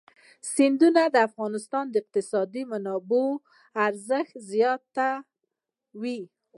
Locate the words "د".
1.09-1.15, 1.89-1.93